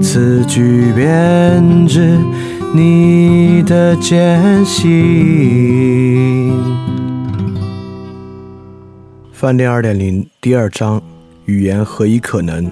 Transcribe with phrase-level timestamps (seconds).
[0.00, 2.18] 此，句编织
[2.74, 6.52] 你的艰辛。
[9.32, 11.02] 饭店二点零第二章：
[11.46, 12.70] 语言何以可能？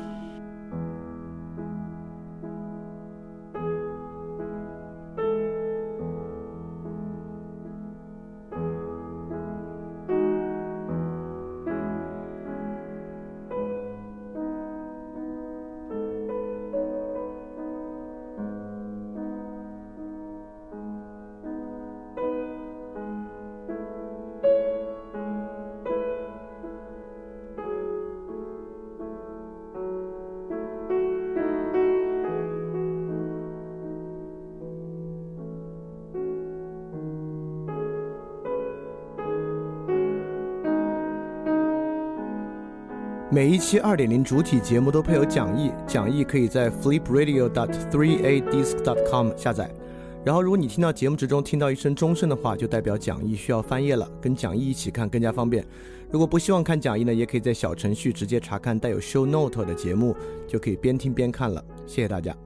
[43.35, 49.75] 每一期二点零主体节目都配有讲义，讲义可以在 flipradio dot three a disc dot com 下载。
[50.23, 55.65] 然后，如果你听到节目之中听到一声钟声的话，就代表讲义需要翻页了，跟讲义一起看更加方便。
[56.11, 60.15] 如果不希望看讲义呢，也可以在小程序直接查看带有 show note 的节目，
[60.47, 61.65] 就可以边听边看了。
[61.87, 62.37] 谢谢大家。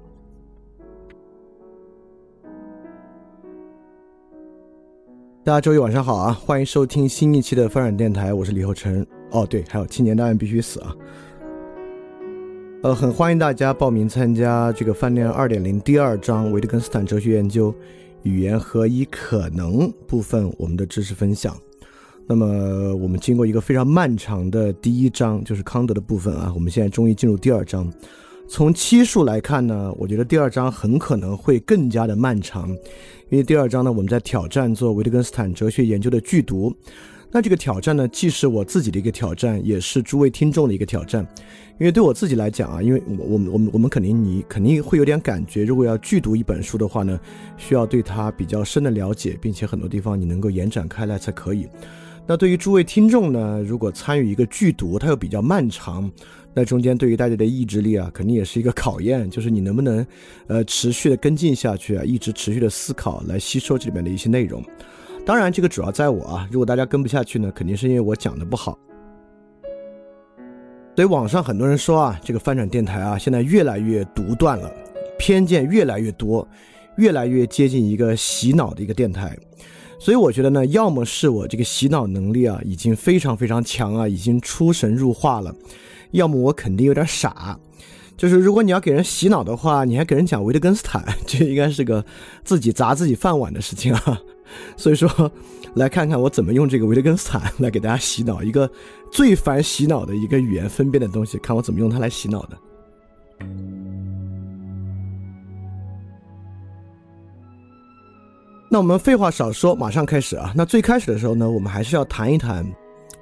[5.42, 9.04] 大家周一晚上好啊，欢迎收听新一期的翻转电台，我是李厚成。
[9.30, 10.94] 哦，对，还有青年档案必须死啊！
[12.82, 17.74] 呃，很欢迎大家报名参加这个饭店二点零第二章维特根斯坦哲学研究
[18.22, 21.56] 语言何以可能部分我们的知识分享。
[22.28, 27.92] 那么我们经过一个非常漫长的第一章，就是康德的部分啊，我们现在终于进入第二章。
[28.48, 32.68] 从期数来看呢，我觉得第二章很可能会更加的漫长，
[33.28, 36.72] 因为第二章呢，我们在挑战做维特根斯坦哲学研究的剧读。
[37.36, 41.22] 那这个挑战呢，既是我自己的一个挑战，也是诸位听众的一个挑战。
[41.78, 47.20] 因为对我自己来讲啊，因为我我们我们我们肯定你肯定会有点感觉，如果要剧读一本书的话呢，
[47.58, 51.68] 需要对它比较深的了解，并且很多地方你能够延展开来才可以。
[52.26, 56.10] 那对于诸位听众呢，如果参与一个剧读，它又比较漫长，
[56.54, 60.06] 那中间对于大家的意志力啊，肯定也是一个考验，就是你能不能
[60.46, 64.64] 呃持续的跟进下去啊，一直持续的思考来吸收这里面的一些内容。
[65.26, 66.48] 当然，这个主要在我啊。
[66.52, 68.78] 如果大家跟不下去呢，肯定是因为我讲的不好。
[70.94, 74.72] 所以网上很多人说啊，这个翻转电台啊，现在越来越独断了，
[75.18, 76.46] 偏见越来越多，
[76.96, 79.36] 越来越接近一个洗脑的一个电台。
[79.98, 85.50] 所以我觉得呢，要么是我这个洗脑能力啊已经非常非常强啊，已经出神入化了；
[86.12, 87.58] 要么我肯定有点傻。
[88.16, 92.04] 就是如果你要给人洗脑的话，你还给人讲维特根斯坦，这应该是个
[92.44, 94.20] 自己砸自己饭碗的事情啊。
[94.76, 95.30] 所以说，
[95.74, 98.70] 来看看我怎么用这个维特根斯坦 来给大家洗脑，一个
[99.10, 102.58] 最烦洗脑的一个语言分辨的东西，看我怎么用它来洗脑的。
[108.68, 110.52] 那我们废话少说，马上开始啊！
[110.54, 112.66] 那最开始的时候呢，我们还是要谈一谈，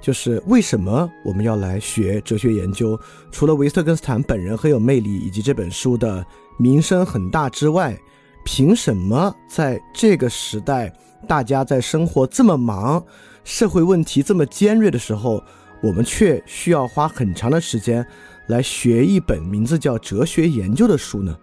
[0.01, 2.99] 就是为什么我们要来学哲学研究？
[3.31, 6.25] 除了维特根斯坦本人很有魅力，以及这本书的
[6.57, 7.95] 名声很大之外，
[8.43, 10.91] 凭什么在这个时代？
[11.25, 13.03] 大家在生活这么忙，
[13.43, 15.43] 社会问题这么尖锐的时候，
[15.81, 18.05] 我们却需要花很长的时间
[18.47, 21.35] 来学一本名字叫《哲学研究》的书呢？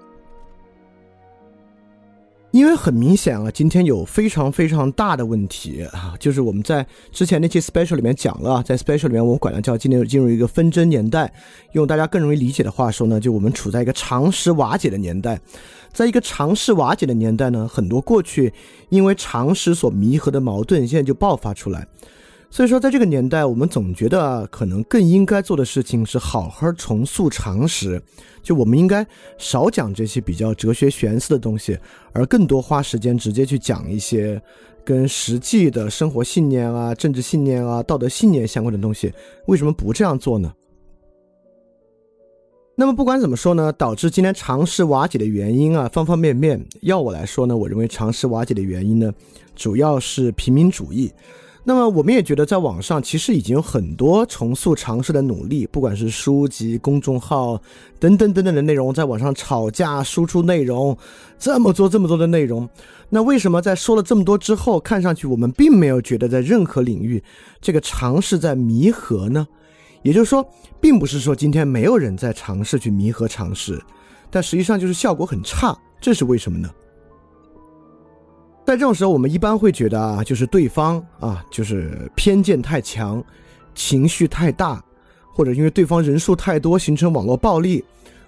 [2.53, 11.33] 因为很明显啊，今天有非常非常大的问题啊，就是我们在之前那期 special 里面讲了，在 special 里面我们管它叫今天进入一个纷争年代，
[11.73, 15.41] 用大家更容易理解的话说呢，就我们处在一个常识瓦解的年代。
[15.95, 18.53] 在一个常识瓦解的年代呢，很多过去
[18.91, 21.87] 因为常识所弥合的矛盾，现在就爆发出来。
[22.55, 28.01] 所以说，在这个年代，我们总觉得可能更应该做的事情是好好重塑常识，
[28.43, 29.07] 就我们应该
[29.39, 31.79] 少讲这些比较哲学玄思的东西，
[32.13, 34.39] 而更多花时间直接去讲一些
[34.85, 39.11] 跟实际的生活信念啊、政治信念啊、道德信念相关的东西。
[39.47, 40.53] 为什么不这样做呢？
[42.77, 46.63] 那么不管怎么说呢，导致今天常识瓦解的原因啊，方方面面。
[46.83, 49.11] 要我来说呢，我认为常识瓦解的原因呢，
[49.57, 51.11] 主要是平民主义。
[51.65, 57.61] 那么我们也觉得，在网上其实已经有很多重塑尝试的努力，不管是书籍、公众号
[58.01, 60.97] 等等等等的内容，在网上吵架、输出内容，
[61.39, 62.69] 这么多这么多的内容，
[63.09, 67.23] 那为什么在说了这么多之后，看上去我们并没有觉得在任何领域
[67.61, 69.47] 这个尝试在弥合呢？
[70.03, 70.45] 也就是说，
[70.81, 73.81] 并不是说今天没有人在尝试去弥合尝试，
[74.33, 76.69] 但实际上就是效果很差，这是为什么呢？
[78.65, 83.23] 在这种时候，我们一般会觉得啊，就是对方啊，就是偏见太强，
[83.75, 84.83] 情绪太大，
[85.35, 87.85] 或者因为对方人数太多形成网络暴力，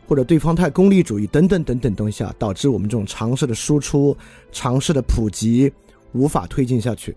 [0.07, 4.15] 或者对方太功利主义等等等等东西啊，导致我们这种尝试的输出、
[4.51, 5.73] 尝试的普及
[6.13, 7.17] 无法推进下去。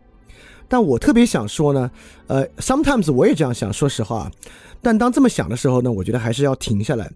[0.69, 1.89] 但我特别想说呢，
[2.27, 4.31] 呃，sometimes 我也这样想，说实话。
[4.79, 7.11] 但当这么想的时候呢，我觉得还是要停下来，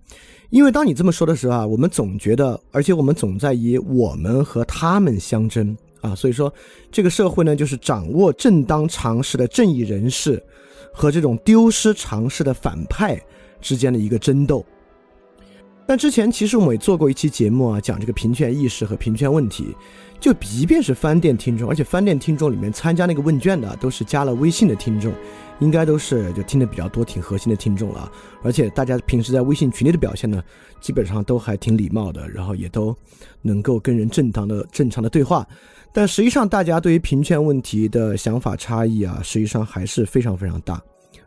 [0.49, 5.77] 因为当你这么说的时候啊，我们总觉得，而且我们总在以我们和他们相争。
[6.01, 6.53] 啊，所以说，
[6.91, 10.41] 这个社会呢，就是掌握正当常识的正义人士，
[10.91, 13.19] 和这种丢失常识的反派
[13.61, 14.65] 之间的一个争斗。
[15.87, 19.75] 但之前其实我们也做过一期节目啊，讲这个平权意识和平权问题。
[20.19, 25.11] 就即便是翻店听众，而且翻店听众里面参加那个问卷的，都是加了微信的听众，
[25.59, 28.09] 应该都是就听的比较多、挺核心的听众了。
[28.43, 30.41] 而且大家平时在微信群里的表现呢，
[30.79, 32.95] 基本上都还挺礼貌的，然后也都
[33.41, 35.45] 能够跟人正当的、正常的对话。
[35.93, 40.81] 但实际上，大家对于平权问题的想法差异啊，实际上还是非常非常大。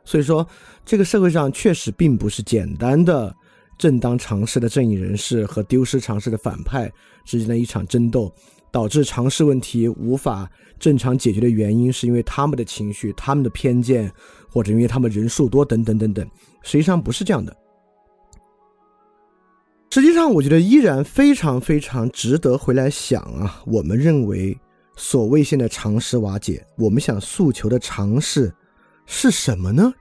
[0.04, 0.46] 所以说，
[0.84, 3.34] 这个社会上确实并不是简单的
[3.78, 6.90] 正当尝试的正义人士和丢失尝试的反派
[7.24, 8.32] 之间的一场争斗，
[8.70, 14.10] 导致尝试问题无法正常解决的原因，是因为他们的情绪、他们的偏见，
[14.48, 16.26] 或者因为他们人数多等等等等。
[16.62, 17.54] 实际上不是这样的。
[19.94, 23.62] 实际上，我觉得依然非常非常值得回来想啊。
[23.64, 24.58] 我们认为，
[24.96, 28.52] 所谓现在常识瓦解，我们想诉求的常识
[29.06, 29.94] 是什么呢？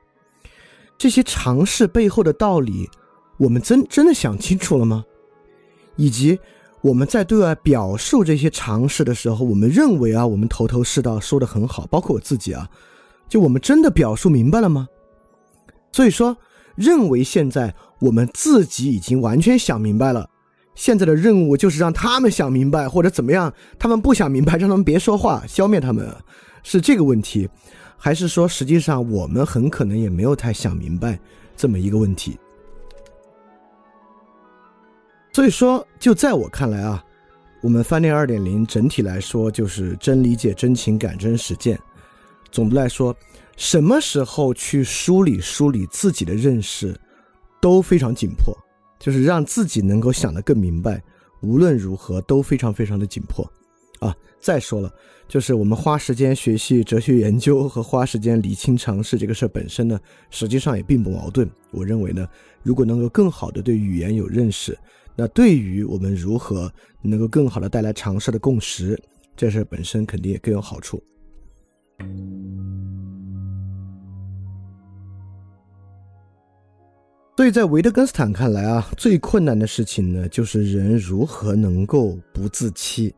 [0.97, 2.89] 这些常识背后的道理，
[3.37, 5.05] 我们真真的想清楚了吗？
[5.95, 6.39] 以及
[6.81, 12.67] 我们在对外表述这些常识的时候，我们认为啊，我们头头是道，说的很好，包括我自己啊，
[13.29, 14.87] 就我们真的表述明白了吗？
[15.91, 16.35] 所以说，
[16.75, 17.73] 认为现在。
[17.99, 20.29] 我们自己已经完全想明白了，
[20.75, 23.53] 现在的任务就是让他们想明白，或者怎么样？
[23.79, 26.13] 他们不想明白，让他们别说话，消灭他们，
[26.63, 27.49] 是这个问题，
[27.97, 31.17] 还是说实际上我们很可能也没有太想明白
[31.55, 32.37] 这么一个问题？
[35.31, 37.01] 所以说，就在我看来啊，
[37.61, 41.79] 我们翻链二点零整体来说就是真理解、真情感、真实践。
[42.51, 43.15] 总的来说，
[43.55, 46.99] 什么时候去梳理梳理自己的认识？
[47.61, 48.53] 都非常紧迫，
[48.99, 51.01] 就是让自己能够想得更明白。
[51.41, 53.49] 无论如何都非常非常的紧迫，
[53.99, 54.13] 啊！
[54.41, 54.93] 再说了，
[55.29, 59.97] 就是我们花时间学习哲学研究和花时间理清常识这个事儿本身呢，
[60.29, 61.49] 实际上也并不矛盾。
[61.71, 62.27] 我认为呢，
[62.63, 64.77] 如果能够更好的对语言有认识，
[65.15, 66.69] 那对于我们如何
[67.01, 69.01] 能够更好的带来常识的共识，
[69.37, 71.01] 这事儿本身肯定也更有好处。
[77.43, 83.13] 所以在维特根斯坦看来啊，最困难的事情呢，就是人如何能够不自欺。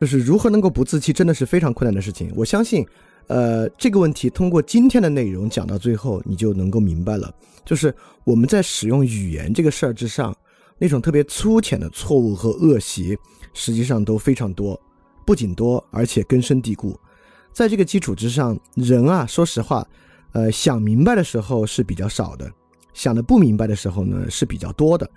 [0.00, 2.32] 就是如何能够不自欺，真的是非常困难的事情。
[2.36, 2.86] 我相信，
[3.26, 7.34] 呃，这个问题通过今天的内容讲到最后，你就能够明白了。
[7.64, 7.92] 就是
[8.22, 10.32] 我们在使用语言这个事儿之上，
[10.78, 13.18] 那种特别粗浅的错误和恶习，
[13.52, 14.80] 实际上都非常多，
[15.26, 16.96] 不仅多，而且根深蒂固。
[17.52, 19.84] 在这个基础之上，人啊，说实话，
[20.34, 22.48] 呃，想明白的时候是比较少的。
[22.96, 25.08] 想的不明白的时候呢是比较多的，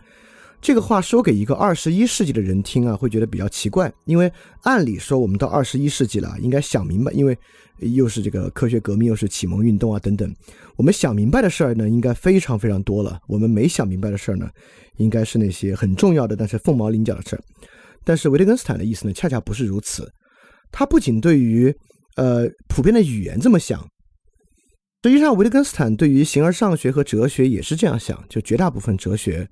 [0.61, 4.29] 这个话说给一个二十一世纪的人听啊，会觉得比较奇怪，因为
[4.63, 7.35] 按理说我们到二十一世纪了，应该想明白，因为
[7.77, 10.35] 又是这个科学革命，又是启蒙运动啊等等，
[10.75, 13.17] 我们想明白的事儿呢，应该非常非常多了。
[13.25, 14.49] 我们没想明白的事儿呢，
[14.97, 17.41] 应该是那些很重要的，但是凤毛麟角的事儿。
[18.03, 20.11] 但是维特根斯坦的意思呢，恰恰不是如此，
[20.69, 21.73] 他不仅对于
[22.17, 23.87] 呃普遍的语言这么想。
[25.01, 28.21] 实际上，维特根斯坦对于形而上学和哲学也是这样想。
[28.27, 29.47] 就绝大部分哲学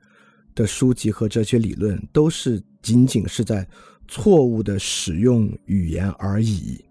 [0.54, 3.66] 的书籍和哲学理论，都是仅仅是在
[4.10, 6.84] 错误的使用语言而已。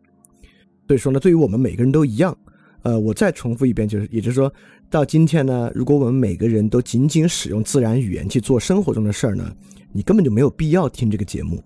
[0.87, 2.35] 所以说呢，对于我们每个人都一样。
[2.81, 4.51] 呃，我再重复一遍，就是，也就是说，
[4.89, 9.55] 到今天呢，如果我们每个人都仅仅使用自然语言去做生活中的事儿呢，
[9.93, 11.63] 你根本就没有必要听这个节目。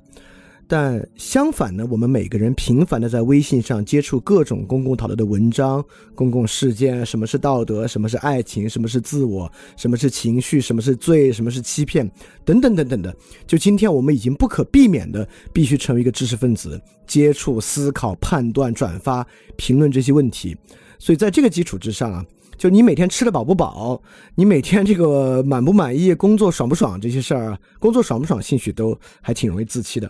[0.71, 5.85] 但相反呢，我们每个人频繁的在微信上接触各种公共讨论的文章、
[6.15, 12.09] 公共事件，什么是道德，什么是爱情，什么是自我，什么是情绪，什么是罪，什么是欺骗，
[12.45, 13.13] 等等等等的。
[13.49, 20.57] 就今天我们已经不可避免的必须成为一个知识分子，接触、思考、判断、转发、评论这些问题。
[21.01, 22.25] 所以在这个基础之上啊，
[22.57, 24.01] 就你每天吃得饱不饱，
[24.37, 30.09] 你每天这个满不满意，工作爽不爽这些事儿啊，工作爽不爽，兴许都还挺容易自欺的。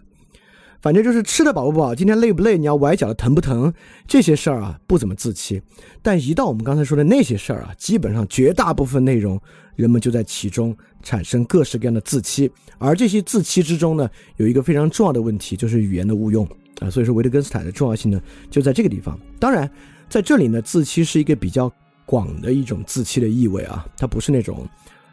[0.80, 3.72] 反正就是吃的饱不饱，今天累不累，你要崴脚的疼不疼，
[4.06, 5.60] 这些事儿啊不怎么自欺。
[6.00, 9.40] 但一到我们刚才说的那些事儿啊，基本上绝大部分内容，
[9.76, 12.50] 人们就在其中产生各式各样的自欺。
[12.78, 16.48] 而这些自欺之中呢，有一个非常重要的问题，就是语言的误用
[16.80, 16.88] 啊。
[16.88, 18.20] 所以说维特根斯坦的重要性呢，
[18.50, 19.18] 就在这个地方。
[19.38, 19.70] 当然，
[20.08, 21.70] 在这里呢，自欺是一个比较
[22.06, 24.66] 广的一种自欺的意味啊，它不是那种，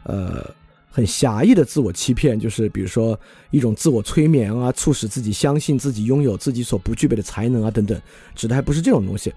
[0.04, 0.44] 呃。
[0.90, 3.18] 很狭义的自我欺骗，就是比如说
[3.50, 8.00] 一种自我催眠啊，促使自己相信自己拥有自己所不具备的才能啊，等等，
[8.34, 9.32] 指的还不是这种东西。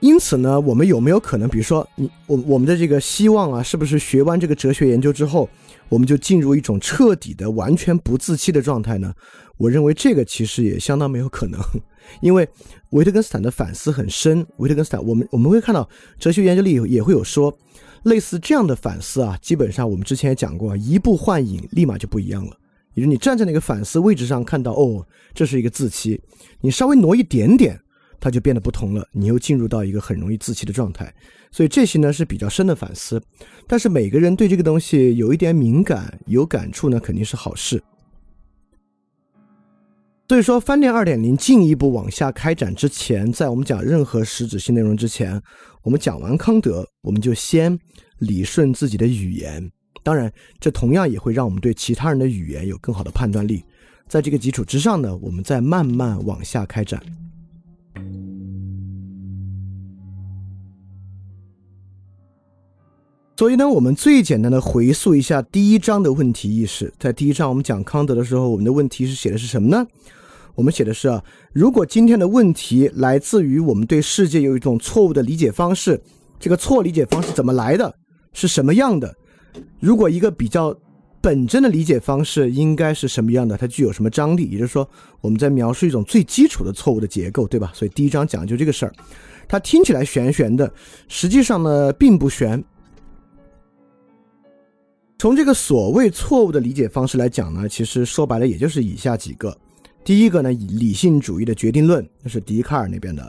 [0.00, 5.48] 因此呢，我们有没有可能，比如说你我我们的这个希望啊，是不是学完这个哲学研究之后，
[5.88, 9.14] 我们就进入一种彻底的完全不自欺的状态呢？
[9.56, 11.60] 我认为这个其实也相当没有可能，
[12.20, 12.48] 因为
[12.90, 14.44] 维特根斯坦的反思很深。
[14.56, 15.88] 维特根斯坦，我们我们会看到
[16.18, 17.56] 哲学研究里也会有说。
[18.04, 22.54] 类似这样的反思啊，基本上我们之前也讲过，一步幻影，立马就不一样了。
[22.92, 26.20] 也就是你站在那个反思位置上，看到哦，这是一个自欺，
[26.60, 27.80] 你稍微挪一点点，
[28.24, 31.14] 它就变得不同了，你又进入到一个很容易自欺的状态。
[31.50, 33.22] 所以这些呢是比较深的反思，
[33.66, 37.82] 但是每个人对这个东西有一点敏感、有感触呢，肯定是好事。
[40.26, 45.38] 所以说，翻店二点零进一步往下开展之前，在我们讲任何实质性内容之前，
[45.82, 47.78] 我们讲完康德，我们就先
[48.20, 49.70] 理顺自己的语言。
[50.02, 53.62] 当然，这同样也会让我们对其他人的语言有更好的判断力。
[54.08, 57.02] 在这个基础之上呢，我们再慢慢往下开展。
[63.36, 66.92] 所以呢，我们最简单的回溯一下第一章的问题意识。
[67.00, 69.84] 在第一章我们讲康德的时候，我们的问题是写的是什么呢？
[70.54, 71.20] 我们写的是啊，
[71.52, 76.00] 如果今天的问题来自于我们对世界有一种错误的理解方式，
[76.38, 77.92] 这个错理解方式怎么来的？
[78.32, 79.12] 是什么样的？
[79.80, 80.72] 如果一个比较
[81.20, 83.56] 本真的理解方式应该是什么样的？
[83.56, 84.44] 它具有什么张力？
[84.44, 84.88] 也就是说，
[85.20, 87.72] 我们在描述一种最基础的错误的结构，对吧？
[87.74, 88.92] 所以第一章讲的就这个事儿。
[89.48, 90.72] 它听起来玄玄的，
[91.08, 92.62] 实际上呢并不玄。
[95.18, 99.56] 从这个所谓错误的理解方式来讲呢，其实说白了也就是以下几个。
[100.04, 103.26] 第一个呢，以理性主义的决定论，那是笛卡尔那边的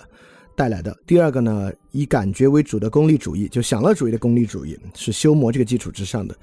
[0.56, 6.36] 带来的；第二个呢，以感觉为主的功利主义，就享乐主义的功利主义，是修谟这个基础之上的；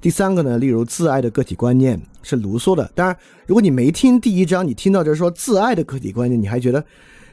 [0.00, 2.90] 第三个呢，例如自爱的个体观念，是卢梭的。
[2.94, 6.84] 当然，如果你没听第一章，你听到这说自爱的个体观念，你还觉得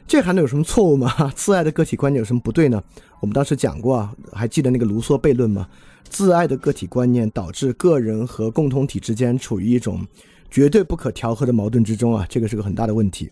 [0.06, 1.12] 这还能有什么错误吗？
[1.36, 2.82] 自爱的个体观念有什么不对呢？
[3.20, 5.66] 我们当时讲过啊，还记得那个卢梭悖论吗？
[6.08, 10.06] 自爱的个体观念导致个人和共同体之间处于一种
[10.50, 13.30] 绝对不可调和的矛盾之中啊，这个是个很大的问题。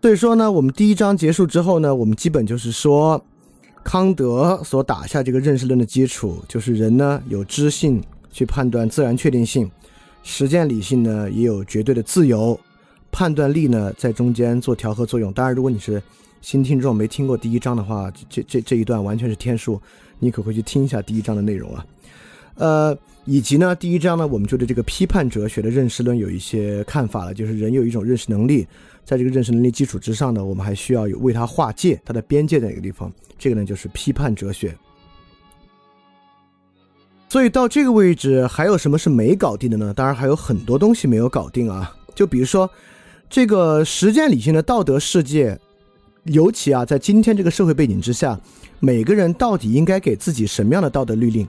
[0.00, 3.22] 所以说呢，我们第一章结束之后呢，我们基本就是说，
[3.82, 9.70] 康德所打下这个认识论的基础，就是人呢有知性去判断自然确定性，
[10.22, 12.58] 实践理性呢也有绝对的自由，
[13.10, 15.32] 判断力呢在中间做调和作用。
[15.32, 16.02] 当然，如果你是
[16.44, 19.80] 新听众没听过第一章的话，这这这一段完全是天书。
[20.18, 21.86] 你可回去听一下第一章的内容啊，
[22.56, 28.66] 呃，以及呢，第一章呢，我们就对这个批判哲学的认识论有一些看法了，就是人有一种认识能力，
[29.06, 33.10] 在这个认识能力基础之上呢，我们还需要有为它划界，它的边界在哪个地方？
[33.38, 34.76] 这个呢，就是批判哲学。
[37.30, 39.94] 所以到这个位置，还有什么是没搞定的呢？
[39.94, 42.70] 当然还有很多东西没有搞定啊，就比如说
[43.30, 45.58] 这个实践理性的道德世界，
[46.24, 48.40] 尤其啊，在今天这个社会背景之下。
[48.80, 51.48] 每个人到底应该给自己什么样的道德律令？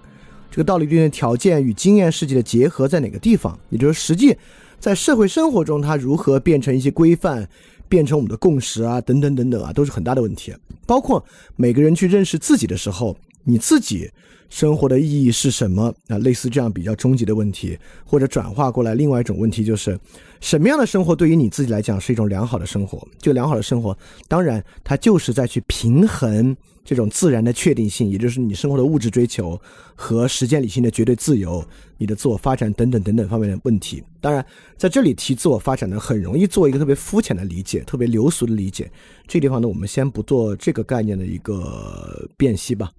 [0.49, 3.59] 这个道德律令条件与经验世界的结合在哪个地方？
[3.69, 4.37] 也就是实际
[4.79, 7.49] 在社会生活中，它如何变成一些规范，
[7.89, 9.01] 变成我们的共识啊？
[9.01, 10.53] 等等等等啊，都是很大的问题。
[10.85, 11.25] 包括
[11.57, 14.09] 每个人去认识自己的时候，你自己
[14.49, 15.93] 生活的意义是什么？
[16.07, 19.97] 啊，类似这样比较终极的问题，或者转化过来，另外一种问题就是，
[20.41, 23.07] 什么样的生活对于你自己来讲是一种良好的生活？
[23.19, 23.97] 就良好的生活，
[24.27, 26.55] 当然它就是在去平衡。
[26.87, 29.59] 这种自然的确定性，也就是你生活的物质追求
[29.95, 31.65] 和实践理性的绝对自由，
[31.97, 34.03] 你的自我发展等等等等方面的问题。
[34.21, 34.45] 当然，
[34.77, 38.91] 在这里提自我发展呢，很容易做一个特别肤浅的理解，特别流俗的理解。
[39.27, 42.91] 这地方呢，我们先不做这个概念的一个辨析吧。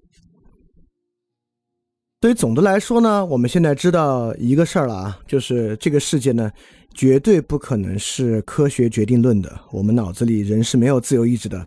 [2.19, 6.51] 所以总的来说呢，我们现在知道一个事儿了啊，就是这个世界呢，
[6.95, 9.55] 绝对不可能是科学决定论的。
[9.71, 11.63] 我们脑子里人是没有自由意志的，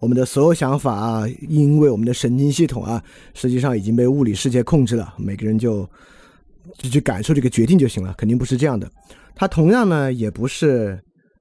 [0.00, 3.00] 我们的所有想法啊，因为我们的神经系统啊，
[3.32, 5.14] 实际上已经被物理世界控制了。
[5.16, 5.88] 每个人就
[6.78, 8.90] 就去感受这个决定就行了，肯定不是这样的。
[9.36, 11.00] 它同样呢，也不是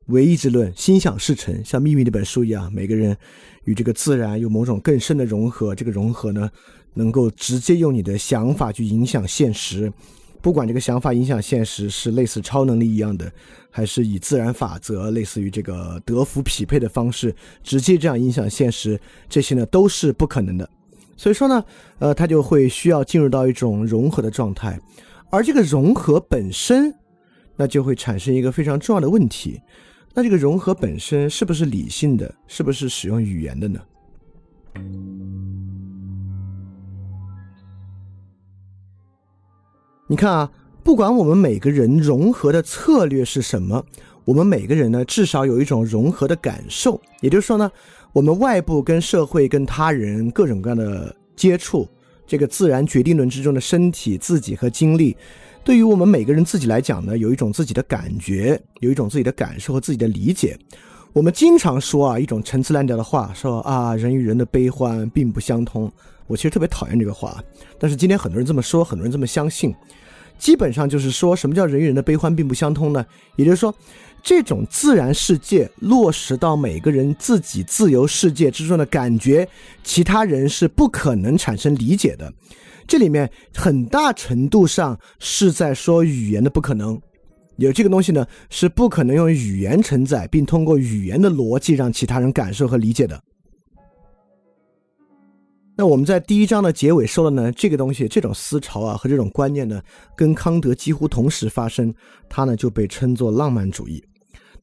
[0.09, 3.17] 唯意志论，心想事成，像《秘密》那本书一样，每个人
[3.63, 5.73] 与这个自然有某种更深的融合。
[5.73, 6.47] 这个融合呢，
[6.93, 9.91] 能够直接用你的想法去影响现实，
[10.41, 13.31] 不管这个想法影响现实是类似超能力一样的，
[13.69, 20.69] 还是以自然法则类似于这个德福匹配的方式直接这样影响现实，这些呢都是不可能的。
[21.15, 21.63] 所以说呢，
[21.99, 24.79] 呃，它就会需要进入到一种融合的状态，
[25.29, 26.93] 而这个融合本身。
[27.57, 29.61] 那就会产生一个非常重要的问题，
[30.15, 33.79] 那这个融合本身是不是理性的，是不是使用语言的呢？
[40.11, 40.51] 你看啊，
[40.83, 43.81] 不管我们每个人融合的策略是什么，
[44.25, 46.99] 我们每个人呢，至少有一种融合的感受。
[47.21, 47.71] 也就是说呢，
[48.11, 51.87] 我们外部跟社会、跟他人各种各样的接触，
[52.27, 55.15] 这个自然决定论之中的身体、自己和经历。
[55.63, 60.59] 对于我们每个人自己来讲呢，有一种自己的感觉，有一种自己的感受和自己的理解。
[61.13, 65.89] 我们经常说啊，一种陈词滥调的话，说啊，人与人的悲欢并不相通。
[66.31, 67.43] 我其实特别讨厌这个话，
[67.77, 69.75] 但是今天很多人这么说，很多人这么相信。
[70.39, 73.05] 基本上就是说什么叫人与人的悲欢并不相通呢？
[73.35, 73.75] 也就是说，
[74.23, 79.47] 这种自然世界落实到每个人自己自由世界之中的感觉，
[79.83, 82.33] 其他人是不可能产生理解的。
[82.87, 86.99] 这里面很大程度上是在说语言的不可能，
[87.57, 93.21] 有这个东西呢是不可能用语言承载，并通过语言的逻辑让其他人感受和理解的。
[95.75, 99.81] 那我们在第一章的结尾说了呢，这个东西这种思潮啊和这种观念呢，
[100.15, 101.93] 跟康德几乎同时发生，
[102.29, 104.03] 它呢就被称作浪漫主义。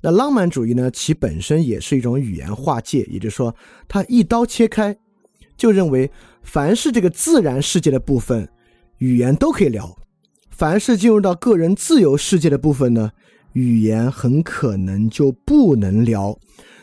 [0.00, 3.54] 那浪漫主义呢，其本身也是一种语言划界，也就是说，
[3.88, 4.96] 它一刀切开。
[5.56, 6.08] 就认为，
[6.42, 8.48] 凡是这个自然世界的部分，
[8.98, 9.86] 语言都可以聊；
[10.50, 13.10] 凡是进入到个人自由世界的部分呢，
[13.54, 16.38] 语言很可能就不能聊。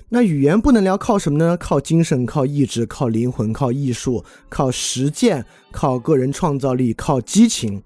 [0.09, 1.57] 那语言不能聊，靠什么呢？
[1.57, 7.81] 靠精神，靠意志，靠灵魂，靠艺术，靠实践，靠个人创造力，靠激情，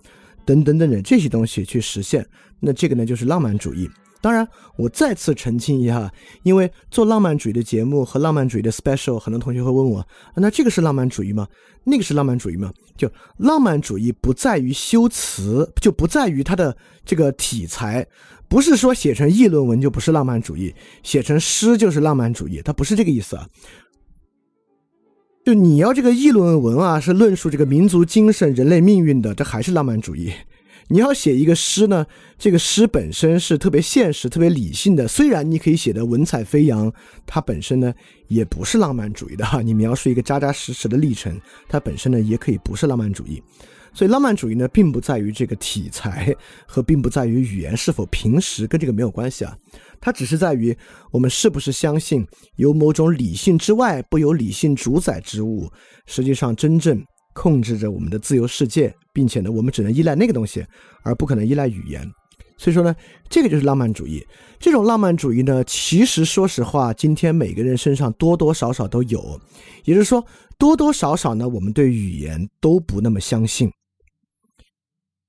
[0.46, 2.26] 等等等等这些东西去实现。
[2.60, 3.90] 那这个呢，就是浪漫主义。
[4.22, 6.12] 当然，我再次澄清一下，
[6.44, 10.06] 因为做浪漫主义的节目和浪漫主义的 special，很多同学会问我，
[10.36, 11.48] 那这个是浪漫主义吗？
[11.86, 12.70] 那个是浪漫主义吗？
[12.98, 18.06] 就浪漫主义不在于修辞，就不在于它的这个题材，
[18.50, 23.48] 不是说写成议论文就不是浪漫主义，写成诗就是浪漫主义，它不是这个意思啊。
[25.46, 30.34] 就你要这个议论文啊，是论述这个民族精神、人类命运的，这还是浪漫主义。
[30.92, 32.06] 你要写一个诗呢，
[32.40, 35.08] 这个诗本身是特别现实、特别理性的。
[35.08, 36.92] 虽然你可以写的文采飞扬，
[37.28, 37.94] 它本身呢
[38.28, 39.62] 也不是浪漫主义的哈。
[39.62, 43.42] 你描述一个扎扎实实的历程，它本身呢也可以不是浪漫主义。
[43.94, 46.36] 所以浪漫主义呢，并不在于这个题材
[46.68, 49.56] 和并不在于语言是否平实，跟这个没有关系啊。
[50.00, 50.76] 它只是在于
[51.12, 52.26] 我们是不是相信
[52.56, 55.70] 有某种理性之外不由理性主宰之物，
[56.06, 57.04] 实际上真正。
[57.32, 60.66] 控制着我们的自由世界，并且呢，我们只能依赖那个东西，
[61.04, 62.06] 而不可能依赖语言。
[62.58, 62.94] 所以说呢，
[63.30, 64.22] 这个就是浪漫主义。
[64.60, 69.40] 这种浪漫主义呢，其实说实话，今天每个人身上多多少少都有。
[69.86, 70.26] 也就是说，
[70.58, 73.72] 多多少少呢，我们对语言都不那么相信。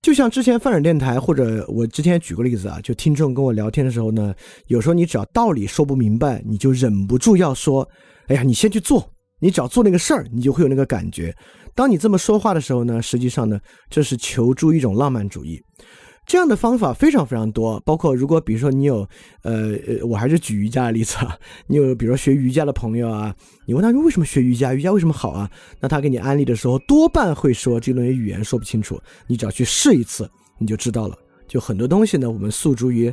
[0.03, 4.35] 就像之前泛转电台，或者我之前举过例子啊，就听众跟我聊天的时候呢，
[4.67, 7.87] 有时候你只要道理说不明白，你就忍不住要说
[8.29, 9.11] ：“哎呀，你先去做。”
[9.43, 11.35] 你只要做那个事儿，你就会有那个感觉。
[11.75, 13.59] 当你这么说话的时候呢，实际上呢，
[13.89, 15.59] 这是求助一种浪漫主义。
[16.31, 18.99] 这样的方法非常非常多，包括如果比如说你有，
[19.43, 23.35] 呃呃，我还是举瑜伽的例子啊，你有比如说学瑜伽的朋友啊，
[23.67, 25.51] 你问他说为什么学瑜伽，瑜伽为什么好啊？
[25.81, 31.19] 那他给你安利的时候，多半会说这东西语言说不清楚，你只要去试一次，你就知道了。
[31.49, 33.13] 就很多东西呢，我们诉诸于。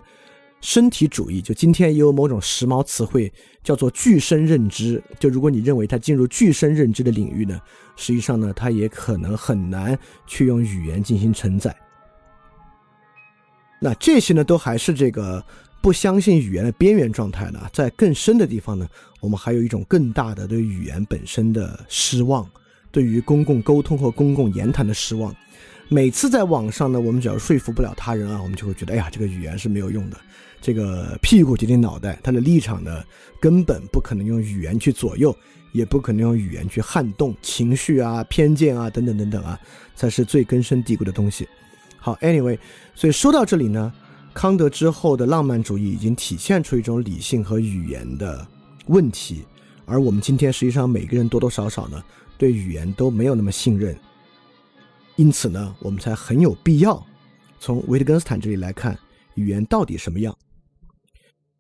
[0.60, 3.32] 身体主义，就今天也有某种时髦词汇
[3.64, 5.02] 叫做具身认知。
[5.20, 7.60] 就如果你认为它进入具身认知的领域呢，
[7.96, 11.76] 实际上呢，它也可能很难去用语言进行承载。
[13.80, 15.44] 那这些呢，都还是这个
[15.82, 17.62] 不相信语言的边缘状态呢。
[17.72, 18.88] 在更深的地方呢，
[19.20, 22.48] 我们还有一种更大的对语言本身的失望，
[22.92, 25.36] 对于公共沟通和公共言谈的失望。
[25.90, 30.18] 每次在网上呢，我们只要说服不了他人啊，我们就会觉得，哎呀，这个语言是没有用的。
[30.60, 33.04] 这个屁股决定脑袋，他的立场呢，
[33.40, 35.34] 根本不可能用语言去左右，
[35.72, 39.58] 也不可能用语言去撼动情绪啊、偏见啊等等等等啊，
[39.96, 41.48] 才是最根深蒂固的东西。
[42.08, 42.58] 好，anyway，
[42.96, 43.92] 所以说到这里呢，
[44.34, 48.48] 康德之后的浪漫主义已经体现出一种理性和语言的
[48.86, 49.44] 问题，
[49.86, 52.02] 而我们今天实际上每个人多多少少呢，
[52.38, 53.94] 对语言都没有那么信任，
[55.18, 57.06] 因此呢，我们才很有必要
[57.60, 58.98] 从维特根斯坦这里来看
[59.36, 60.34] 语言到底什么样。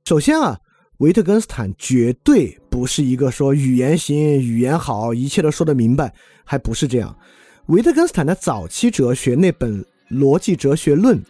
[0.05, 0.57] 首先啊，
[0.99, 6.13] 维特根斯坦绝对不是一个说语言行、语言好、一切都说得明白，
[6.45, 7.19] 还不是这样。
[7.65, 9.85] 维特根斯坦的早期哲学那本。
[10.09, 11.21] 逻辑哲学论，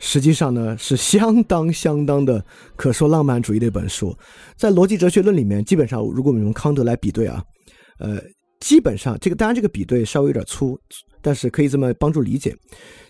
[0.00, 2.44] 实际上呢是相当相当的
[2.76, 4.16] 可说浪漫主义的一本书。
[4.56, 7.42] 在逻辑哲学论里面，基本上如果我们用康德来比对啊，
[7.98, 8.20] 呃，
[8.60, 10.78] 基本上这个当然这个比对稍微有点粗，
[11.22, 12.56] 但是可以这么帮助理解。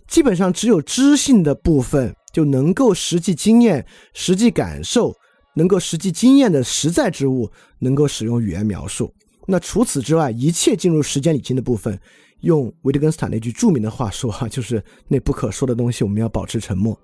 [0.07, 5.15] 基本上只有知性的部分就能够实际经验、实际感受、
[5.57, 9.13] 能够实际经验的实在之物，能够使用语言描述。
[9.47, 11.99] 那除此之外，一切进入时间理性的部分。
[12.45, 16.97] 用维特根斯坦那句著名的话说哈， 就是那不可说的东西，我们要保持沉默。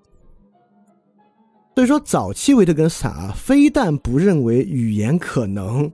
[1.74, 5.90] 所以说，早期维特根斯坦啊，非但不认为语言可能，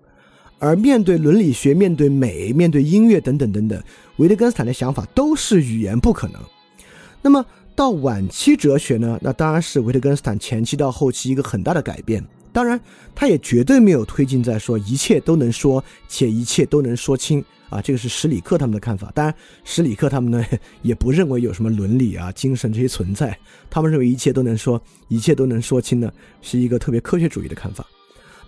[0.59, 3.81] 而面对伦理学、面对美、面对音乐等等等等，
[4.17, 6.41] 维特根斯坦的想法都是语言不可能。
[7.23, 7.45] 那么
[7.77, 12.25] 到晚期哲学呢，那当然是维特根斯坦前期到后期一个很大的改变。
[12.57, 12.81] 当然，
[13.15, 17.45] 他也绝对没有推进在说一切都能说，且一切都能说清。
[17.69, 19.13] 啊，这个是史里克他们的看法。
[19.15, 20.43] 当然，史里克他们呢
[20.81, 23.39] 也不认为有什么伦理啊、精神这些存在。
[23.69, 27.87] 他们认为一切都能说，一切都能说清呢，是一个特别科学主义的看法。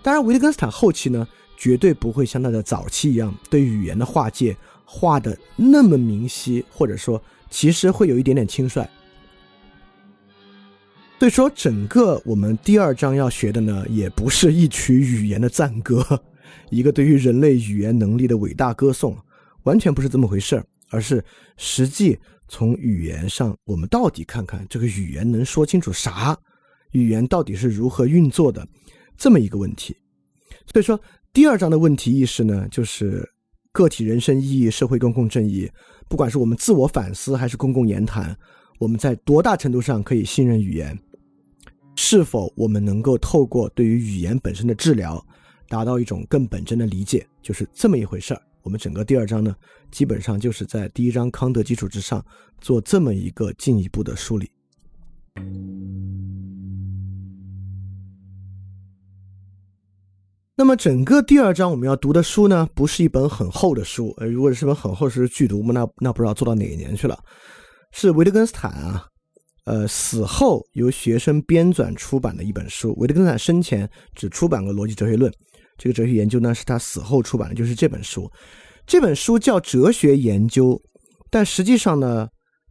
[0.01, 8.89] 当然，维特根斯坦后期呢，绝对不会像他的早期一样，对语言的划界画的那么明晰，或者说，其实会有一点点轻率。
[11.19, 16.01] 所以说，整个我们第二章要学的呢，也不是一曲语言的赞歌。
[16.71, 19.17] 一个对于人类语言能力的伟大歌颂，
[19.63, 21.21] 完全不是这么回事儿，而是
[21.57, 26.37] 实际从语言上，我们到底看看这个语言能说清楚啥，
[26.93, 28.65] 语言到底是如何运作的，
[29.17, 29.93] 这么一个问题。
[30.71, 30.97] 所以说，
[31.33, 33.29] 第二章的问题意识呢，就是
[33.73, 35.69] 个体人生意义、社会公共正义，
[36.07, 38.33] 不管是我们自我反思还是公共言谈，
[38.79, 40.97] 我们在多大程度上可以信任语言？
[42.01, 45.21] 是否我们能够透过对于语言本身的治疗？
[45.67, 48.41] 达到一种更本真的理解，就是这么一回事儿。
[48.61, 49.53] 我们整个第二章呢，
[49.91, 52.25] 基本上就是在第一章康德基础之上
[52.61, 54.49] 做这么一个进一步的梳理。
[60.55, 67.21] 那么整个第二章我们要读的书呢，不是一本很厚的书，呃，如果是本很厚是剧读，那那不知道做到哪一年去了。
[67.91, 69.05] 是维特根斯坦啊。
[69.65, 72.93] 呃，死后由学生编纂出版的一本书。
[72.97, 75.31] 维特根斯坦生前只出版过《逻辑哲学论》，
[75.77, 78.31] 这个哲学研究呢是他死后出版的，就是这本书。
[78.87, 80.69] 这本书叫《哲学研究》，
[81.29, 82.27] 但实际上呢，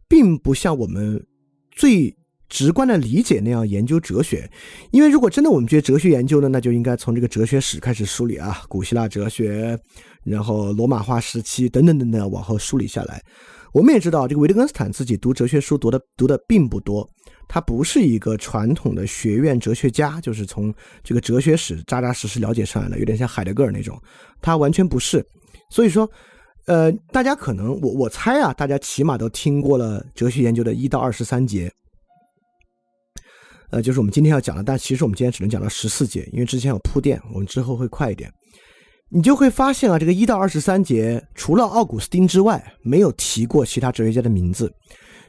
[0.09, 1.25] 并不像我们
[1.71, 2.13] 最
[2.49, 4.51] 直观的理解那样研究哲学。
[4.91, 9.79] 因为如果真的我们觉得哲学研究呢，那就应该从这个哲学史开始梳理啊，古希腊哲学，
[10.25, 13.23] 然后罗马化时期等等等等往后梳理下来。
[13.73, 17.07] 我们也知道，这个维特根斯坦自己读哲学书读的读的并不多，
[17.47, 24.01] 他不是一个传统的学院哲学家，就是从这个哲学史扎扎实实了解上来的，有点像海德格尔那种，
[24.41, 25.23] 他完全不是。
[25.69, 26.09] 所以说，
[26.65, 31.71] 呃，大家可能我我猜啊，大家起码都听过了哲学研究的一到二十三节，
[33.69, 38.31] 呃，就是我们今天要讲的，但其实我们今天只能讲到十四节，因为之前有铺垫，我们之后会快一点。
[39.11, 44.71] 你就会发现啊，这个一到二十三节，除了奥古斯丁之外，没有提过其他哲学家的名字。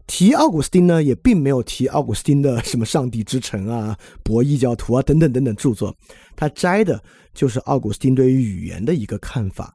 [0.06, 5.96] 提奥古斯丁呢，也并没有提奥古斯丁的什么《上帝之城》啊、《博弈教徒》啊等等等等著作。
[6.36, 9.74] 他摘的就是奥古斯丁对于语言的一个看法。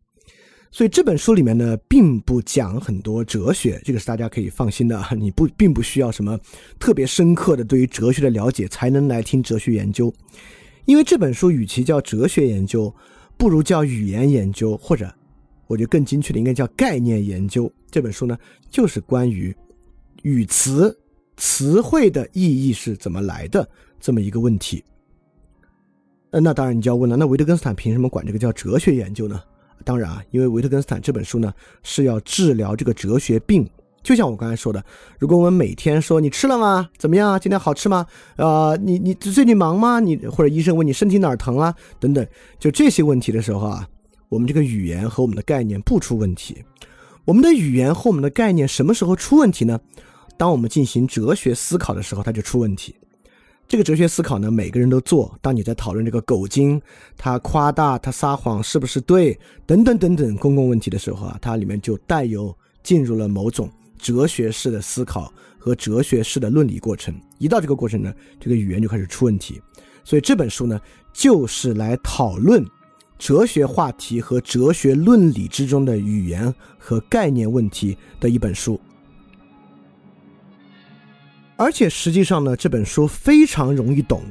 [0.72, 5.04] 所以这本书里面呢，并不讲很多哲学，这个是大家可以放心的。
[5.18, 6.38] 你不并不需要什么
[6.78, 10.14] 特别深刻的对于哲学的了解才能来听哲学研究，
[10.86, 12.94] 因为这本书与其叫哲学研究。
[13.38, 15.14] 不如叫语言研究，或者
[15.68, 17.72] 我觉得更精确的应该叫概念研究。
[17.90, 18.38] 这本书呢，
[18.70, 19.56] 就是关于
[20.24, 20.98] 语词、
[21.38, 23.68] 词汇的意义是怎么来的
[24.00, 24.84] 这么一个问题。
[26.32, 29.42] 呃，那当然你就要问了，那维特根斯坦凭什么管这个叫哲学研究呢？
[29.84, 33.68] 当然啊，因为维特根斯坦这本书呢是要治疗这个哲学病。
[34.06, 34.82] 就像我刚才说的，
[35.18, 36.88] 如果我们每天说你吃了吗？
[36.96, 37.40] 怎么样啊？
[37.40, 38.06] 今天好吃吗？
[38.36, 40.00] 啊，你你最近忙吗？
[40.00, 41.74] 你或者医生问你身体哪儿疼啊？
[42.00, 42.26] 等等，
[42.60, 43.90] 就这些问题的时候啊，
[44.30, 46.64] 我们这个语言和我们的概念不出问题。
[47.26, 49.80] 我们的语言和我们的概念什么时候出问题呢？
[50.38, 52.96] 当我们进行哲学思考的时候，它就出问题。
[53.68, 55.36] 这个哲学思考呢，每个人都做。
[55.42, 56.80] 当你在讨论这个狗精，
[57.18, 67.14] 他夸大、他撒谎是不是对，等等等等公共问题的时候啊，它里面就带有进入了某种哲学式的思考和哲学式的论理过程。
[67.38, 69.62] 一到这个过程呢，这个语言就开始出问题。
[70.04, 70.80] 所以这本书呢，
[71.14, 72.66] 就是来讨论
[73.18, 78.80] 哲学话题和哲学论理之中的语言和概念问题的一本书。
[81.58, 84.22] 而且实际上呢，这本书非常容易懂，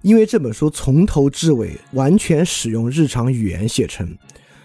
[0.00, 4.16] 因为这本书从头至尾完全使用日常语言写成。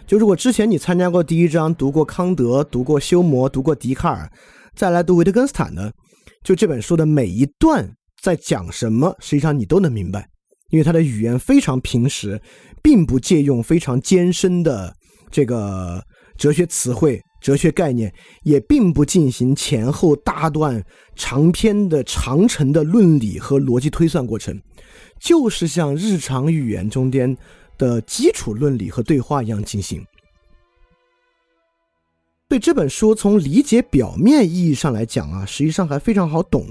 [0.08, 4.32] 就如果之前你参加过第一章，读过康德，读过休谟，读过笛卡尔，
[4.74, 5.92] 再来读维特根斯坦呢，
[6.42, 7.86] 就这本书的每一段
[8.22, 10.26] 在讲什么，实际上你都能明白，
[10.70, 12.42] 因为它的语言非常平实，
[12.82, 14.96] 并不借用非常艰深的
[15.30, 16.02] 这个
[16.38, 17.22] 哲学词汇。
[17.40, 18.12] 哲学概念
[18.44, 20.84] 也并不进行前后大段
[21.16, 24.60] 长篇的长程的论理和逻辑推算过程，
[25.20, 27.38] 就是像日常语言中间
[27.78, 30.06] 的基础论理和对话一样进行。
[32.50, 36.66] 对这本书从理解表面意义上来讲啊，实际上还非常好懂。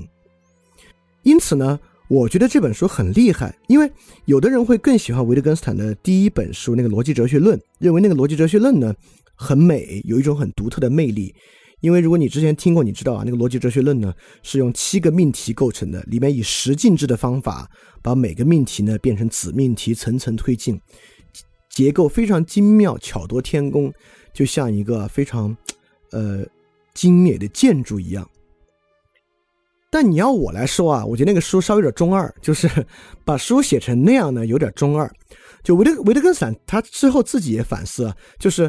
[1.23, 3.91] 因此呢，我觉得这本书很厉害，因为
[4.25, 8.95] 有的人会更喜欢维特根斯坦的第一本书那个《逻辑哲学论》，认为那个《逻辑哲学论》呢。
[9.39, 11.35] 很美，有一种很独特的魅力。
[11.87, 17.71] 因为如果你之前听过，你知道啊，那个逻辑哲学论呢是用七个命题构成的，里面以十进制的方法
[18.03, 20.81] 把每个命题呢变成子命题，层层推进，
[21.71, 23.93] 结构非常精妙，巧夺天工，
[24.35, 25.57] 就像一个非常
[26.11, 26.45] 呃
[26.93, 28.29] 精美的建筑一样。
[29.89, 32.69] 但你要我来说啊，我觉得那个书稍微有点中二，就是
[33.25, 35.09] 把书写成那样呢，有点中二。
[35.63, 38.69] 就维特维特根斯坦他之后自己也反思，就是。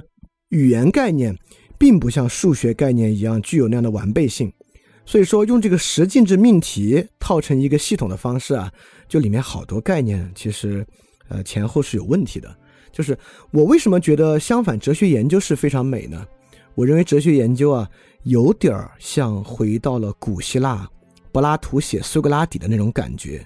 [0.52, 1.38] 语言概念
[1.78, 4.52] 并不像数学概念一样具有那样的完备性，
[5.06, 8.72] 所以说用这个十进制命题套成一个系统的方式啊，
[9.08, 10.86] 就里面好多概念其实，
[11.28, 12.58] 呃前后是有问题的。
[12.92, 13.16] 就是
[13.52, 16.26] 我为什么觉得相反，哲学研究是非常美呢？
[16.74, 17.88] 我认为哲学研究啊，
[18.24, 20.90] 有点儿像回到了古希腊
[21.32, 23.46] 柏拉图写苏格拉底的那种感觉，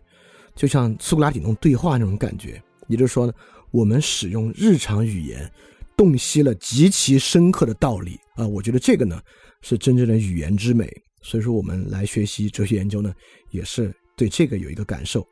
[0.55, 2.61] 就像苏格拉底那种对话那种感觉。
[2.87, 3.33] 也就是说呢，
[3.71, 5.51] 我们使用日常语言。
[5.97, 8.47] 洞悉了极其深刻的道理啊！
[8.47, 9.21] 我觉得这个呢
[9.61, 10.89] 是真正的语言之美。
[11.21, 13.13] 所以说，我们来学习哲学研究呢，
[13.51, 15.27] 也是对这个有一个感受。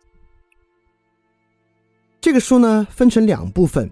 [2.21, 3.89] 这个书呢分成两部分，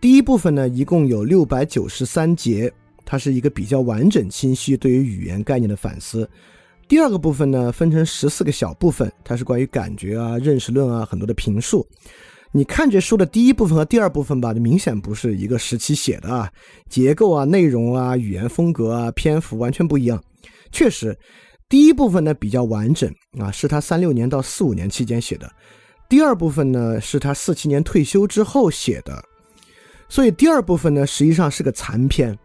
[0.00, 2.70] 第一部分呢一共有六百九十三节，
[3.04, 6.28] 它是一个比较完整清晰对于语言概念的反思。
[6.86, 11.86] 第二个部分呢分成十四个小部分，它是关于感觉啊、认识论啊很多的评述。
[12.52, 16.50] 你看这书的第一部分和第二部分吧，明显不是一个时期写的啊，
[16.88, 20.22] 结构啊、内容啊、语言风格啊、篇幅完全不一样。
[20.72, 21.16] 确实，
[21.68, 25.46] 第一部分呢比较完整啊，是他三六年到四五年期间写的；
[26.08, 29.22] 第二部分呢是他四七年退休之后写的，
[30.08, 32.36] 所以第二部分呢实际上是个残篇。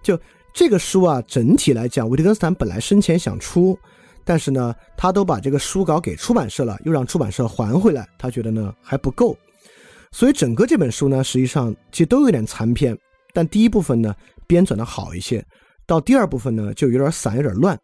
[0.00, 0.18] 就
[0.52, 3.76] 这个书啊，整体来讲，维特根斯坦本来生前想出。
[4.24, 9.36] 但是呢，他都把这个书稿给出版社了，又让出版社还回来，他觉得呢还不够，
[10.12, 12.96] 所以整个这本书呢，实际上其实都有点残篇。
[13.32, 14.14] 但第一部分呢
[14.46, 15.44] 编纂的好一些，
[15.86, 17.78] 到第二部分呢就有点散，有点乱。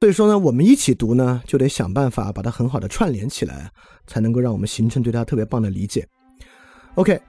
[0.00, 3.70] 所以说呢，我们一起读呢，就得想办法把它很好的串联起来，
[4.08, 6.04] 才能够让我们形成对它特别棒的理解。
[6.96, 7.20] OK，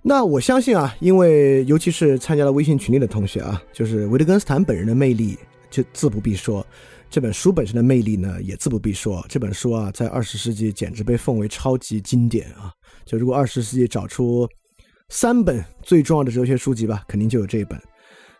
[0.00, 5.38] 那我相信啊，因为尤其是参加了微信群里的同学啊，就是维特根斯坦本人的魅力。
[5.76, 6.66] 就自不必说，
[7.10, 9.22] 这本书本身的魅力呢，也自不必说。
[9.28, 12.72] 这本书啊，在二十世纪简直被奉为超级经典啊！
[13.04, 14.48] 就如果二十世纪找出
[15.10, 17.78] 三本最重要的哲学书籍吧，肯定就有这一本。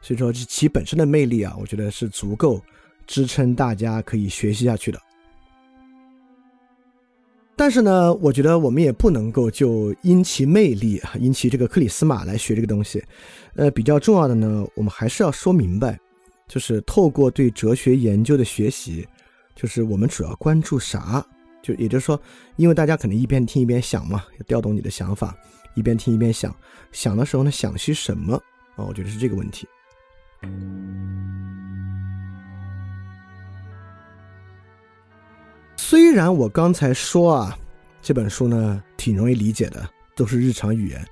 [0.01, 2.59] 所以说，其本身的魅力啊，我觉得是足够
[3.07, 4.99] 支撑大家可以学习下去的。
[7.55, 13.05] 但是呢，我觉得我们也不能够就因其魅力啊，因其这个克里斯玛来学这个东西。
[13.57, 15.99] 呃，比较重要的呢，我们还是要说明白。
[16.49, 19.07] 就是透过对哲学研究的学习，
[19.55, 21.25] 就是我们主要关注啥？
[21.61, 22.21] 就也就是说，
[22.55, 25.37] 因为大家可能一边听一边想嘛，要调动你的想法，
[25.75, 26.55] 一边听一边想，
[26.93, 28.41] 想的时候呢，想些什么
[28.77, 28.85] 啊？
[28.85, 29.67] 我觉得是这个问题。
[35.77, 37.59] 虽然我刚才说啊，
[38.01, 41.05] 这本书呢挺容易理解的，都是日常语言，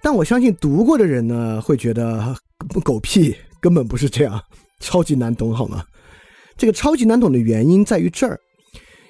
[0.00, 2.34] 但我相信读过的人呢会觉得
[2.82, 3.36] 狗屁。
[3.60, 4.42] 根本不是这样，
[4.82, 5.84] 超级难懂，好吗？
[6.58, 8.38] 这个超级难懂的原因在于这儿，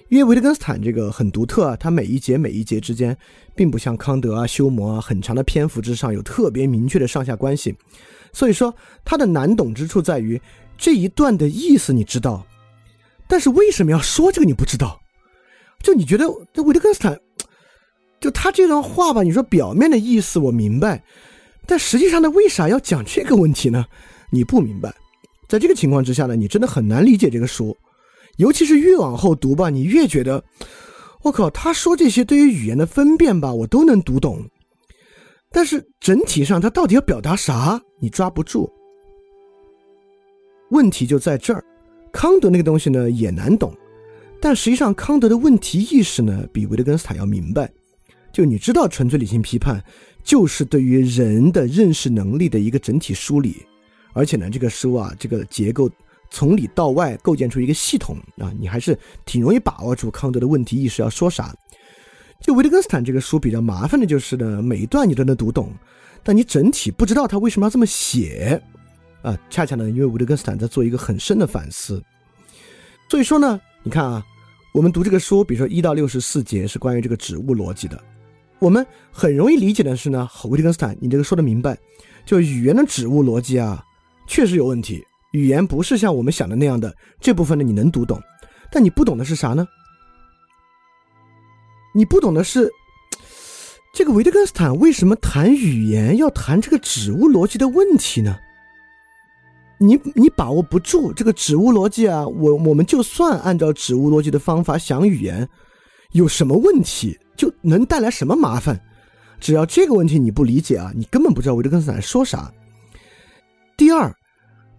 [0.08, 3.16] 因为维特根斯坦这个很独特啊，他每一节每一节之间，
[3.56, 7.74] 并不像康德啊、休谟啊，很长的篇幅之上有特别明确的上下关系，
[8.32, 8.72] 所以说
[9.04, 10.40] 他的难懂之处在于
[10.78, 12.46] 这一段的意思你知道，
[13.26, 15.00] 但是为什么要说这个你不知道？
[15.82, 17.18] 就你觉得这维特根斯坦，
[18.20, 21.02] 就他这段话吧，你说表面的意思我明白，
[21.66, 23.86] 但实际上呢，为啥要讲这个问题呢？
[24.30, 24.94] 你不明白。
[25.52, 27.76] 在这个情况之下呢，你真的很难理解这个书，
[28.38, 30.42] 尤其是越往后读吧，你越觉得，
[31.20, 34.42] 我靠，他说这些对于语言的分辨吧，我都能读懂，
[35.50, 38.72] 但是整体上他到底要表达啥，你抓不住。
[40.70, 41.62] 问题就在这儿，
[42.10, 43.76] 康德那个东西呢也难懂。
[44.40, 47.70] 但实际上，康德的问题意识呢，比维特根斯坦要明白。
[48.32, 49.84] 就你知道，纯粹理性批判
[50.24, 53.66] 就是对于人的认识能力的一个整体梳理，
[54.12, 55.90] 而且呢，这个书啊，这个结构
[56.30, 61.54] 从里到外构建出一个系统啊，你还是挺容易把握住康德的问题意识要说啥。
[62.40, 65.72] 就维特根斯坦这个书比较麻烦的就是呢，每一段你都能读懂，
[66.22, 68.60] 但你整体不知道他为什么要这么写
[69.22, 69.38] 啊。
[69.48, 72.02] 恰恰呢，因为维特根斯坦在做一个很深的反思，
[73.08, 74.24] 所以说呢，你看啊。
[74.74, 78.02] 我们读这个书，比如说一到六十四节是关于这个指物逻辑的。
[78.58, 81.76] 我们很容易理解的是呢，维特根斯坦，你这个说的明白，
[82.24, 83.84] 就语言的指物逻辑啊，
[84.32, 85.06] 确实有问题。
[85.32, 86.90] 语言不是像我们想的那样的，
[87.20, 88.18] 这部分呢你能读懂，
[88.70, 89.68] 但你不懂的是啥呢？
[91.94, 92.70] 你不懂的是，
[93.92, 98.38] 这个维特根斯坦为什么谈语言要谈这个指物逻辑的问题呢？
[99.76, 102.26] 你你把握不住这个指物逻辑啊！
[102.26, 105.46] 我我们就算按照指物逻辑的方法想语言，
[106.12, 108.80] 有什么问题就能带来什么麻烦？
[109.38, 112.50] 只要这个问题你不理解啊，你根本不知道维特根斯坦说啥。
[113.76, 114.14] 第二，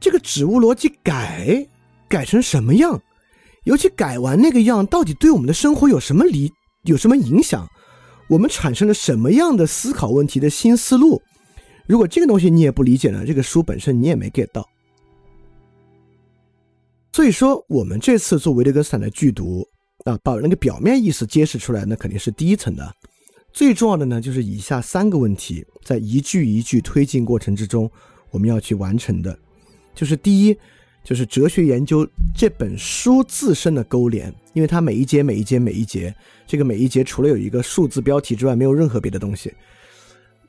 [0.04, 1.66] 这个指物逻辑改
[2.10, 3.02] 改成什么样，
[3.64, 6.52] 尤其改完那个样，到底对我们的生活有什么理
[6.84, 7.66] 有什么影响？
[8.28, 11.22] 我们产生了什么样的思考问题的新思路？
[11.88, 14.68] 如果这个东西你也不理解呢，这个书本身你也没 get 到。
[17.14, 19.66] 所以说，我们这次做维特根斯坦的剧读
[20.04, 22.94] 啊，把那个表面意思揭示出来，那肯定是第一层的。
[23.54, 27.90] 最重要的呢，就是以下三个问题，在一句一句推进过程之中，
[28.32, 29.38] 我们要去完成的，
[29.94, 30.58] 就是第一，
[31.04, 36.14] 就是哲学研究这本书自身的勾连，因为它每一节、每一节、每一节，
[36.48, 39.54] 这个每一节除了有一个数字标题之外，没有任何别的东西。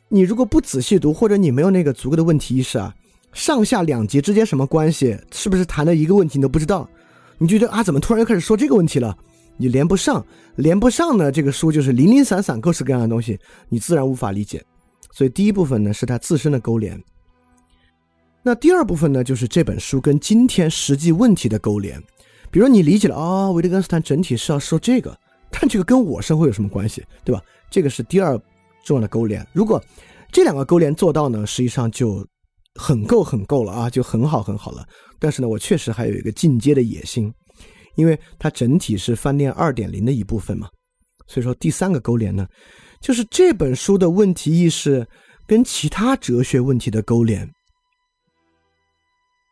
[0.09, 2.95] 你如果不仔细读，或者你没有那个足够的问题意识啊。
[3.33, 5.19] 上下两节之间什么关系？
[5.33, 6.89] 是不是谈的一个问题你都不知道？
[7.37, 9.17] 你觉得啊，怎么突然又开始说这个问题了？
[9.57, 11.33] 你连不上，连不上呢？
[11.33, 13.37] 这个书就是零零散散各式各样的东西，
[13.69, 14.65] 你自然无法理解。
[15.11, 17.03] 所以第一部分呢是它自身的勾连。
[18.45, 22.01] 那第二部分呢就是这本书跟今天实际问题的勾连。
[22.51, 25.19] 比如你理解了啊，维特根斯坦整体是要说这个，
[25.51, 27.03] 但这个跟我生活有什么关系？
[27.25, 27.43] 对吧？
[27.71, 28.41] 这个是第二
[28.85, 29.45] 重要的勾连。
[29.53, 29.83] 如果
[30.31, 32.25] 这两个勾连做到呢，实际上就。
[32.77, 34.85] 很够很够了啊，就很好很好了。
[35.21, 37.33] 但是呢，我确实还有一个进阶的野心，
[37.95, 40.69] 因为它整体是饭店二点零的一部分嘛。
[41.29, 42.45] 所以说第三个勾连呢，
[43.01, 45.07] 就是这本书的问题意识
[45.47, 47.49] 跟其他哲学问题的勾连。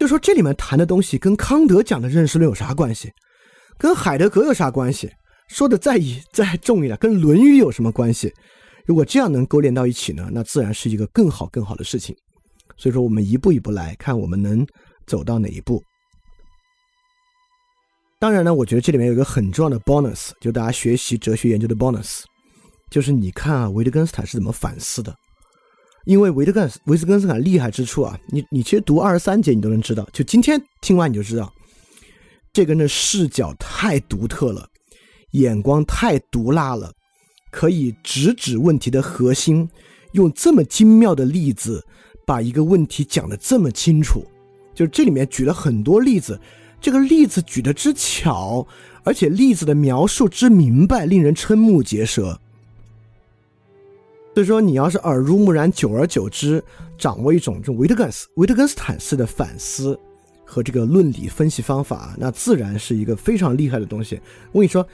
[0.03, 3.09] 就说这里面谈的东西跟康德讲的认识论有啥关系？
[3.79, 5.09] 跟海德格有啥关系？
[5.47, 8.35] 说的再一再重一点，跟《论语》有什么关系？
[8.85, 12.17] 如果这样能勾连到一起呢，那自然是一个更好更好的事情。
[12.77, 14.67] 所以说，我们一步一步来看，我们能
[15.07, 15.81] 走到哪一步。
[18.19, 22.25] 当然呢，我觉得这里面有一个很重要的 bonus，就大家学习哲学研究的 bonus，
[22.91, 25.15] 就是你看啊，维特根斯坦是怎么反思的。
[26.05, 31.53] 因为维特根维斯根斯坦厉害之处啊，你你其实读二十三节你都能知道，就今天听完你就知道，
[32.53, 34.69] 这个人的视角太独特了，
[35.33, 36.93] 眼光太毒辣了，
[37.51, 39.69] 可以直指问题的核心，
[40.13, 41.85] 用这么精妙的例子。
[42.25, 44.25] 把一个问题讲得这么清楚，
[44.73, 46.41] 就是这里面举了很多例子，
[46.81, 48.65] 这个例子举得之巧，
[49.03, 52.41] 而且例子的描述之明白，令人瞠目结舌。
[54.35, 56.63] 所以说，你要是耳濡目染，久而久之，
[56.97, 59.99] 掌握一种这种维特根斯维特根斯坦式的反思
[60.45, 64.21] 和这个论理分析方法，那自然是一个非常厉害的东西。
[64.53, 64.87] 我跟你说，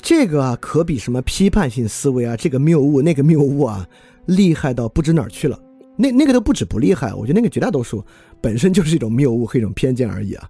[0.00, 3.86] 这个啊，可比什么批判性思维啊，这个谬误那个谬误啊，
[4.26, 5.60] 厉害到不知哪儿去了。
[5.98, 8.04] 那那个都不止不厉害，我觉得那个绝大多数
[8.40, 10.48] 本身就是一种谬误和一种偏见而已啊。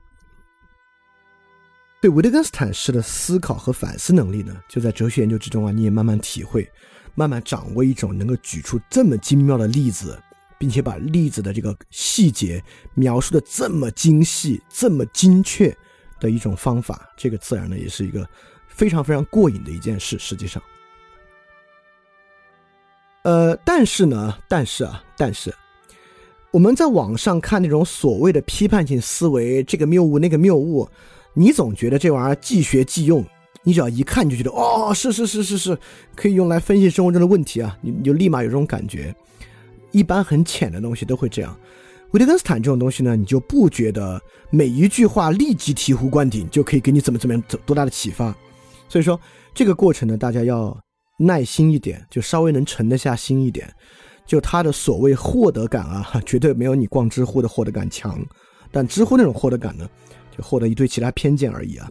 [2.00, 6.68] 对维特根斯坦式的思考和反思能力呢，就在哲学研究之中啊，你也慢慢体会，
[7.16, 10.16] 慢慢掌握一种能够举出这么精妙的例子，
[10.58, 12.62] 并且把例子的这个细节
[12.94, 15.76] 描述的这么精细、这么精确
[16.20, 18.24] 的一种方法，这个自然呢也是一个
[18.68, 20.16] 非常非常过瘾的一件事。
[20.18, 20.62] 实际上。
[23.22, 25.52] 呃，但是呢，但是啊，但是，
[26.52, 30.88] 我们在网上看那种所谓的批判性思维，这个谬误那个谬误，
[31.34, 33.24] 你总觉得这玩意儿既学既用，
[33.66, 35.76] 你只要一看就觉得哦，是是是是是，
[36.14, 39.12] 可以用来分析生活中的问题啊，你你就立马有这种感觉。
[39.90, 41.58] 一般很浅的东西都会这样。
[42.12, 48.32] 维特根斯坦这种东西呢，你就不觉得每一句话立即醍醐灌顶就可以给你怎么怎么样多大的启发。
[48.88, 49.20] 所以说
[49.52, 50.78] 这个过程呢，大家要
[51.18, 53.68] 耐心一点，就稍微能沉得下心一点。
[54.24, 58.24] 就他的所谓获得感啊， 绝对没有你逛知乎的获得感强。
[58.70, 59.88] 但知乎那种获得感呢，
[60.36, 61.90] 就获得一堆其他偏见而已啊。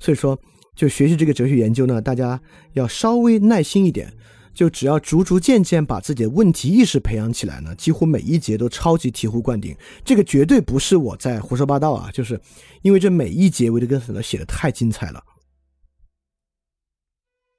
[0.00, 0.38] 所以说，
[0.76, 2.40] 就学习这个哲学研究呢，大家
[2.72, 4.12] 要稍微耐心一点。
[4.54, 9.74] 就只要逐逐渐渐把自己的问题意识培养起来呢，几乎每一节都超级醍醐灌顶。
[10.04, 12.38] 这个绝对不是我在胡说八道啊，就是
[12.82, 15.24] 因为这每一节维特根斯坦写的太精彩了。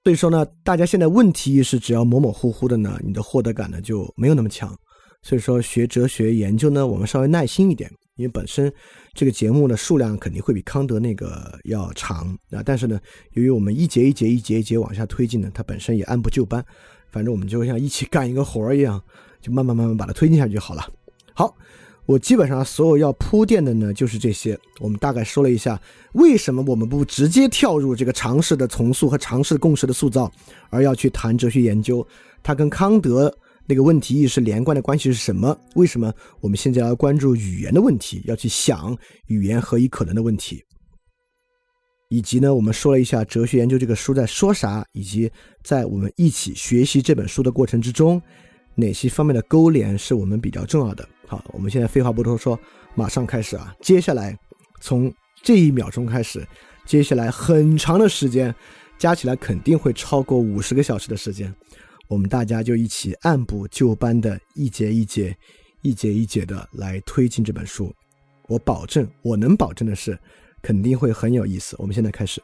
[0.04, 4.78] 所以说呢，大家现在问题意识只要模模糊糊的呢，你的获得感呢就没有那么强。
[5.24, 8.72] 所以说学哲学研究呢，我们稍微耐心一点，因为本身
[9.14, 12.62] 这个节目的数量肯定会比康德那个要长啊。
[12.64, 13.00] 但是呢，
[13.32, 16.64] 由于我们一节一节一节一节往下推进呢，它本身也按部就班，
[17.12, 19.02] 反正我们就像一起干一个活儿一样，
[19.42, 20.88] 就慢慢慢慢把它推进下去就好了。
[21.34, 21.56] 好，
[22.06, 24.60] 我基本上所有要铺垫的呢就是这些。
[24.80, 30.32] 我们大概说了一下为什么我们不直接跳入这个常识的重塑和常识共识的塑造，
[30.70, 32.06] 而要去谈哲学研究，
[32.44, 33.36] 它跟康德。
[33.66, 35.58] 那个问题意识连贯的关系是什么？
[35.76, 38.98] 为什么我们现在要关注语言的问题，要去想
[39.28, 40.64] 语言何以可能的问题？
[42.10, 45.32] 以及呢，我们说了一下哲学研究这个书在说啥，以及
[45.64, 48.22] 在我们一起学习这本书的过程之中，
[48.76, 51.08] 哪些方面的勾连是我们比较重要的？
[51.26, 52.60] 好，我们现在废话不多说，
[52.94, 53.74] 马上开始啊！
[53.82, 54.38] 接下来
[54.82, 55.12] 从
[55.42, 56.46] 这一秒钟开始，
[56.86, 58.54] 接下来很长的时间，
[59.00, 61.52] 加起来肯定会超过五十个小时的时间。
[62.14, 65.36] 我们大家就一起按部就班的一节一节、
[65.82, 67.92] 一节一节的来推进这本书。
[68.48, 70.16] 我保证，我能保证的是，
[70.62, 71.76] 肯定会很有意思。
[71.80, 72.40] 我们现在开始。